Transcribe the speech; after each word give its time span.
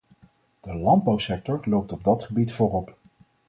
De 0.59 0.75
landbouwsector 0.75 1.59
loopt 1.63 1.91
op 1.91 2.03
dat 2.03 2.23
gebied 2.23 2.53
voorop. 2.53 2.97